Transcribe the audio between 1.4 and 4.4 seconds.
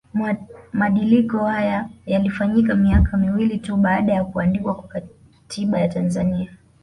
haya yalifanyika miaka miwili tu baada ya